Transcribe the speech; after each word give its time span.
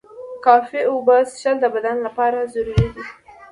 کافی 0.45 0.81
اوبه 0.91 1.15
څښل 1.29 1.55
د 1.61 1.65
بدن 1.75 1.97
لپاره 2.05 2.39
ضروري 2.53 2.87
دي. 2.93 3.03